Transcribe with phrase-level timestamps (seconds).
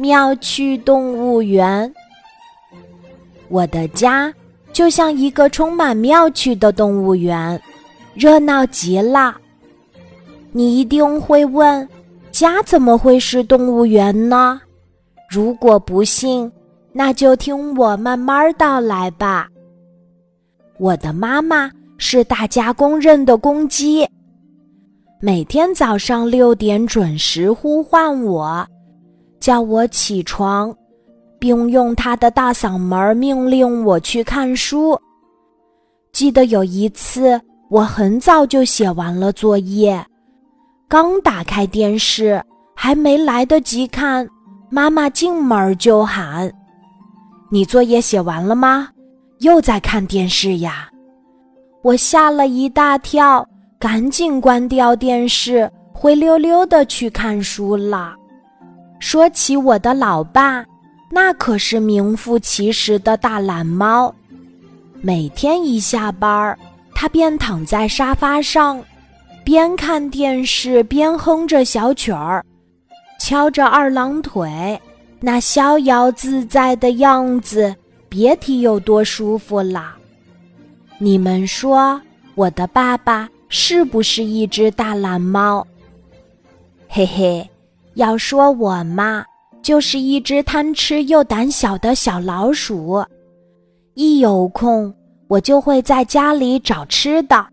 [0.00, 1.92] 妙趣动物园。
[3.50, 4.32] 我的家
[4.72, 7.60] 就像一个充满妙趣的动物园，
[8.14, 9.36] 热闹极了。
[10.52, 11.86] 你一定会问：
[12.32, 14.58] 家怎么会是动物园呢？
[15.28, 16.50] 如果不信，
[16.94, 19.48] 那就听我慢慢道来吧。
[20.78, 24.08] 我的妈妈是大家公认的公鸡，
[25.20, 28.66] 每天早上六点准时呼唤我，
[29.40, 30.72] 叫我起床，
[31.38, 34.96] 并用他的大嗓门命令我去看书。
[36.12, 37.40] 记得有一次，
[37.70, 40.04] 我很早就写完了作业，
[40.86, 42.42] 刚打开电视，
[42.76, 44.28] 还没来得及看，
[44.68, 46.52] 妈妈进门就喊
[47.50, 48.88] ：“你作业写完了吗？”
[49.40, 50.90] 又在看电视呀！
[51.82, 53.46] 我吓了一大跳，
[53.78, 58.14] 赶紧关掉电视，灰溜溜的去看书了。
[59.00, 60.64] 说起我的老爸，
[61.10, 64.14] 那可是名副其实的大懒猫。
[65.00, 66.58] 每天一下班儿，
[66.94, 68.84] 他便躺在沙发上，
[69.42, 72.44] 边看电视边哼着小曲儿，
[73.18, 74.78] 翘着二郎腿，
[75.18, 77.74] 那逍遥自在的样子。
[78.10, 79.94] 别提有多舒服了！
[80.98, 82.02] 你们说
[82.34, 85.64] 我的爸爸是不是一只大懒猫？
[86.88, 87.48] 嘿嘿，
[88.00, 89.22] 要说我嘛，
[89.60, 93.04] 就是一只贪吃又胆小的小老鼠。
[93.92, 94.92] 一有空，
[95.28, 97.46] 我就会在家里找吃的，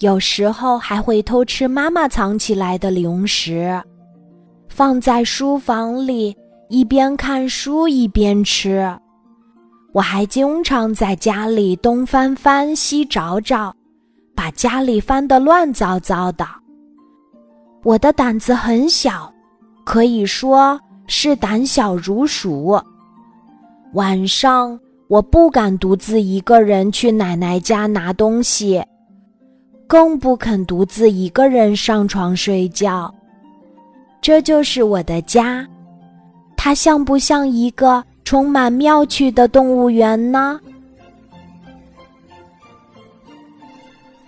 [0.00, 3.82] 有时候还会偷吃妈妈藏起来的零食，
[4.68, 6.36] 放在书房里，
[6.68, 8.86] 一边看书一边吃。
[9.94, 13.74] 我还经常在家里东翻翻西找找，
[14.34, 16.46] 把家里翻得乱糟糟的。
[17.84, 19.31] 我的胆子很小，
[19.84, 22.80] 可以说是胆小如鼠。
[23.94, 28.82] 晚上我不敢独自一个人去奶奶家拿东西，
[29.86, 33.12] 更不肯独自一个人上床睡觉。
[34.20, 35.66] 这就是我的家，
[36.56, 38.02] 它像不像一个？
[38.24, 40.58] 充满妙趣的动物园呢。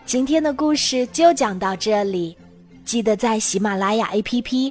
[0.04, 2.36] 今天的故事就讲到这里，
[2.84, 4.70] 记得在喜马拉雅 APP